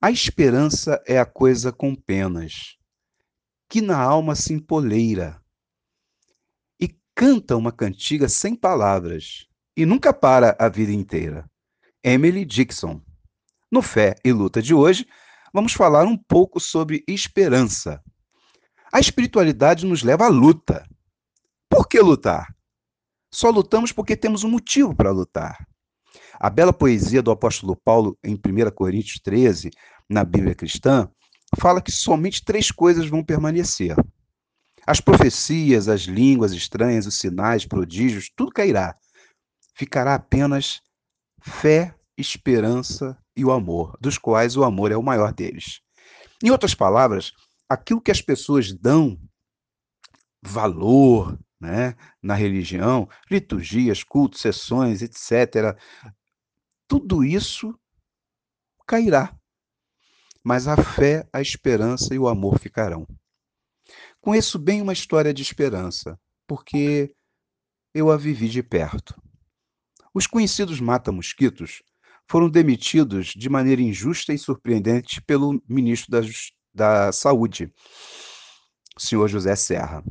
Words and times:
A 0.00 0.10
esperança 0.10 1.02
é 1.06 1.18
a 1.18 1.24
coisa 1.24 1.72
com 1.72 1.94
penas, 1.94 2.76
que 3.66 3.80
na 3.80 3.98
alma 3.98 4.34
se 4.34 4.52
empoleira, 4.52 5.42
e 6.78 6.94
canta 7.14 7.56
uma 7.56 7.72
cantiga 7.72 8.28
sem 8.28 8.54
palavras, 8.54 9.48
e 9.74 9.86
nunca 9.86 10.12
para 10.12 10.54
a 10.60 10.68
vida 10.68 10.92
inteira. 10.92 11.50
Emily 12.04 12.44
Dixon. 12.44 13.00
No 13.72 13.80
Fé 13.80 14.14
e 14.22 14.32
Luta 14.32 14.60
de 14.60 14.74
hoje, 14.74 15.08
vamos 15.50 15.72
falar 15.72 16.04
um 16.04 16.16
pouco 16.16 16.60
sobre 16.60 17.02
esperança. 17.08 18.02
A 18.92 19.00
espiritualidade 19.00 19.86
nos 19.86 20.02
leva 20.02 20.26
à 20.26 20.28
luta. 20.28 20.86
Por 21.70 21.88
que 21.88 21.98
lutar? 22.00 22.54
Só 23.32 23.48
lutamos 23.48 23.92
porque 23.92 24.14
temos 24.14 24.44
um 24.44 24.50
motivo 24.50 24.94
para 24.94 25.10
lutar. 25.10 25.66
A 26.38 26.50
bela 26.50 26.72
poesia 26.72 27.22
do 27.22 27.30
apóstolo 27.30 27.76
Paulo 27.76 28.18
em 28.22 28.34
1 28.34 28.70
Coríntios 28.74 29.20
13, 29.20 29.70
na 30.08 30.24
Bíblia 30.24 30.54
cristã, 30.54 31.08
fala 31.58 31.80
que 31.80 31.92
somente 31.92 32.44
três 32.44 32.70
coisas 32.70 33.08
vão 33.08 33.24
permanecer: 33.24 33.96
as 34.86 35.00
profecias, 35.00 35.88
as 35.88 36.02
línguas 36.02 36.52
estranhas, 36.52 37.06
os 37.06 37.18
sinais, 37.18 37.66
prodígios, 37.66 38.30
tudo 38.34 38.52
cairá. 38.52 38.96
Ficará 39.74 40.14
apenas 40.14 40.80
fé, 41.42 41.94
esperança 42.16 43.16
e 43.36 43.44
o 43.44 43.52
amor, 43.52 43.96
dos 44.00 44.16
quais 44.16 44.56
o 44.56 44.64
amor 44.64 44.90
é 44.90 44.96
o 44.96 45.02
maior 45.02 45.32
deles. 45.32 45.80
Em 46.42 46.50
outras 46.50 46.74
palavras, 46.74 47.32
aquilo 47.68 48.00
que 48.00 48.10
as 48.10 48.22
pessoas 48.22 48.72
dão 48.72 49.18
valor 50.42 51.38
né, 51.60 51.94
na 52.22 52.34
religião, 52.34 53.08
liturgias, 53.30 54.02
cultos, 54.02 54.40
sessões, 54.40 55.02
etc., 55.02 55.76
tudo 56.86 57.24
isso 57.24 57.78
cairá. 58.86 59.36
Mas 60.44 60.68
a 60.68 60.76
fé, 60.76 61.28
a 61.32 61.40
esperança 61.40 62.14
e 62.14 62.18
o 62.18 62.28
amor 62.28 62.60
ficarão. 62.60 63.06
Conheço 64.20 64.58
bem 64.58 64.80
uma 64.80 64.92
história 64.92 65.34
de 65.34 65.42
esperança, 65.42 66.18
porque 66.46 67.14
eu 67.92 68.10
a 68.10 68.16
vivi 68.16 68.48
de 68.48 68.62
perto. 68.62 69.14
Os 70.14 70.26
conhecidos 70.26 70.80
mata-mosquitos 70.80 71.82
foram 72.28 72.48
demitidos 72.48 73.28
de 73.28 73.48
maneira 73.48 73.80
injusta 73.80 74.32
e 74.32 74.38
surpreendente 74.38 75.20
pelo 75.22 75.62
ministro 75.68 76.10
da, 76.10 76.20
da 76.74 77.12
Saúde, 77.12 77.72
senhor 78.98 79.28
José 79.28 79.54
Serra. 79.56 80.02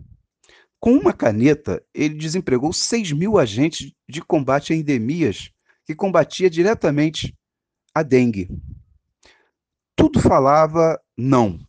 Com 0.85 0.97
uma 0.97 1.11
caneta, 1.11 1.83
ele 1.95 2.13
desempregou 2.13 2.71
6 2.71 3.11
mil 3.11 3.39
agentes 3.39 3.91
de 4.07 4.21
combate 4.21 4.71
a 4.71 4.75
endemias 4.75 5.49
que 5.83 5.95
combatia 5.95 6.47
diretamente 6.47 7.35
a 7.91 8.03
dengue. 8.03 8.47
Tudo 9.95 10.19
falava 10.19 11.01
não 11.17 11.59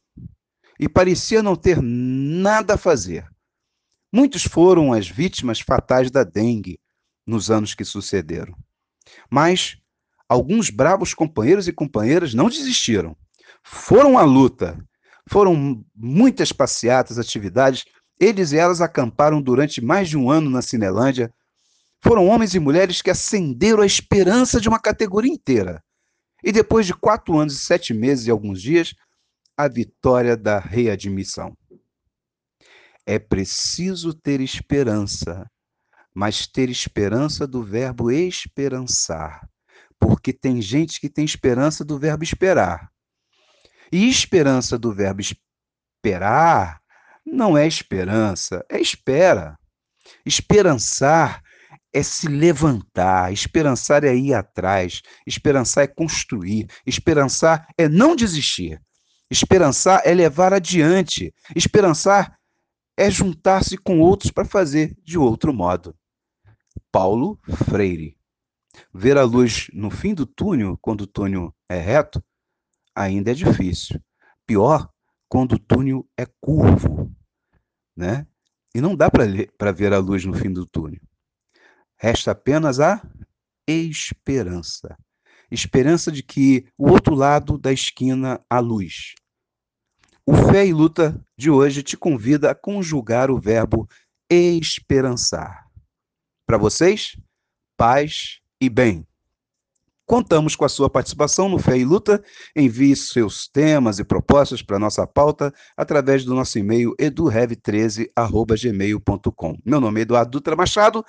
e 0.78 0.86
parecia 0.86 1.42
não 1.42 1.56
ter 1.56 1.80
nada 1.80 2.74
a 2.74 2.76
fazer. 2.76 3.26
Muitos 4.12 4.42
foram 4.42 4.92
as 4.92 5.08
vítimas 5.08 5.60
fatais 5.60 6.10
da 6.10 6.22
dengue 6.22 6.78
nos 7.26 7.50
anos 7.50 7.72
que 7.72 7.86
sucederam. 7.86 8.54
Mas 9.30 9.78
alguns 10.28 10.68
bravos 10.68 11.14
companheiros 11.14 11.66
e 11.66 11.72
companheiras 11.72 12.34
não 12.34 12.50
desistiram. 12.50 13.16
Foram 13.64 14.18
à 14.18 14.24
luta. 14.24 14.78
Foram 15.26 15.82
muitas 15.94 16.52
passeatas, 16.52 17.18
atividades. 17.18 17.86
Eles 18.18 18.52
e 18.52 18.56
elas 18.56 18.80
acamparam 18.80 19.42
durante 19.42 19.80
mais 19.80 20.08
de 20.08 20.16
um 20.16 20.30
ano 20.30 20.48
na 20.48 20.62
Cinelândia. 20.62 21.32
Foram 22.00 22.26
homens 22.26 22.54
e 22.54 22.58
mulheres 22.58 23.02
que 23.02 23.10
acenderam 23.10 23.82
a 23.82 23.86
esperança 23.86 24.60
de 24.60 24.68
uma 24.68 24.78
categoria 24.78 25.32
inteira. 25.32 25.82
E 26.42 26.52
depois 26.52 26.86
de 26.86 26.94
quatro 26.94 27.38
anos 27.38 27.54
e 27.54 27.58
sete 27.58 27.92
meses 27.92 28.26
e 28.26 28.30
alguns 28.30 28.60
dias, 28.60 28.94
a 29.56 29.68
vitória 29.68 30.36
da 30.36 30.58
readmissão. 30.58 31.56
É 33.04 33.18
preciso 33.18 34.12
ter 34.12 34.40
esperança, 34.40 35.50
mas 36.14 36.46
ter 36.46 36.70
esperança 36.70 37.46
do 37.46 37.62
verbo 37.62 38.10
esperançar 38.10 39.48
porque 39.98 40.32
tem 40.32 40.60
gente 40.60 41.00
que 41.00 41.08
tem 41.08 41.24
esperança 41.24 41.84
do 41.84 41.98
verbo 41.98 42.22
esperar. 42.22 42.90
E 43.90 44.08
esperança 44.08 44.78
do 44.78 44.92
verbo 44.92 45.20
esperar 45.20 46.82
não 47.26 47.58
é 47.58 47.66
esperança, 47.66 48.64
é 48.70 48.80
espera. 48.80 49.58
Esperançar 50.24 51.42
é 51.92 52.02
se 52.02 52.28
levantar, 52.28 53.32
esperançar 53.32 54.04
é 54.04 54.14
ir 54.14 54.34
atrás, 54.34 55.02
esperançar 55.26 55.84
é 55.84 55.86
construir, 55.86 56.68
esperançar 56.86 57.66
é 57.76 57.88
não 57.88 58.14
desistir, 58.14 58.80
esperançar 59.30 60.02
é 60.04 60.14
levar 60.14 60.52
adiante, 60.52 61.34
esperançar 61.54 62.38
é 62.96 63.10
juntar-se 63.10 63.76
com 63.76 63.98
outros 63.98 64.30
para 64.30 64.44
fazer 64.44 64.96
de 65.02 65.18
outro 65.18 65.52
modo. 65.52 65.94
Paulo 66.92 67.38
Freire 67.66 68.16
Ver 68.92 69.16
a 69.16 69.24
luz 69.24 69.68
no 69.72 69.90
fim 69.90 70.14
do 70.14 70.26
túnel, 70.26 70.78
quando 70.80 71.02
o 71.02 71.06
túnel 71.06 71.54
é 71.68 71.78
reto, 71.78 72.22
ainda 72.94 73.30
é 73.30 73.34
difícil. 73.34 74.00
Pior, 74.46 74.88
quando 75.28 75.52
o 75.52 75.58
túnel 75.58 76.06
é 76.16 76.26
curvo, 76.40 77.10
né? 77.96 78.26
E 78.74 78.80
não 78.80 78.94
dá 78.94 79.10
para 79.10 79.72
ver 79.72 79.92
a 79.92 79.98
luz 79.98 80.24
no 80.24 80.34
fim 80.34 80.52
do 80.52 80.66
túnel. 80.66 81.00
Resta 81.98 82.32
apenas 82.32 82.78
a 82.78 83.00
esperança. 83.66 84.96
Esperança 85.50 86.12
de 86.12 86.22
que 86.22 86.66
o 86.76 86.90
outro 86.90 87.14
lado 87.14 87.56
da 87.56 87.72
esquina 87.72 88.44
há 88.50 88.58
luz. 88.58 89.14
O 90.26 90.34
Fé 90.34 90.66
e 90.66 90.72
Luta 90.72 91.24
de 91.38 91.50
hoje 91.50 91.82
te 91.82 91.96
convida 91.96 92.50
a 92.50 92.54
conjugar 92.54 93.30
o 93.30 93.40
verbo 93.40 93.88
esperançar. 94.28 95.66
Para 96.46 96.58
vocês, 96.58 97.16
paz 97.76 98.40
e 98.60 98.68
bem. 98.68 99.06
Contamos 100.06 100.54
com 100.54 100.64
a 100.64 100.68
sua 100.68 100.88
participação 100.88 101.48
no 101.48 101.58
Fé 101.58 101.76
e 101.76 101.84
Luta. 101.84 102.22
Envie 102.54 102.94
seus 102.94 103.48
temas 103.48 103.98
e 103.98 104.04
propostas 104.04 104.62
para 104.62 104.78
nossa 104.78 105.04
pauta 105.04 105.52
através 105.76 106.24
do 106.24 106.32
nosso 106.32 106.60
e-mail 106.60 106.94
edurev13@gmail.com. 106.96 109.58
Meu 109.64 109.80
nome 109.80 110.00
é 110.00 110.02
Eduardo 110.02 110.30
Dutra 110.30 110.54
Machado 110.54 111.04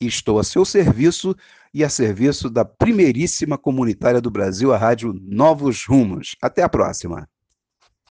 e 0.00 0.06
estou 0.06 0.38
a 0.38 0.44
seu 0.44 0.64
serviço 0.64 1.34
e 1.74 1.82
a 1.82 1.88
serviço 1.88 2.48
da 2.48 2.64
primeiríssima 2.64 3.58
comunitária 3.58 4.20
do 4.20 4.30
Brasil, 4.30 4.72
a 4.72 4.78
rádio 4.78 5.12
Novos 5.20 5.84
Rumos. 5.84 6.36
Até 6.40 6.62
a 6.62 6.68
próxima. 6.68 7.28